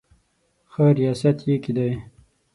ښه 0.71 0.85
ریاست 0.97 1.37
یې 1.49 1.55
کېدی. 1.63 1.91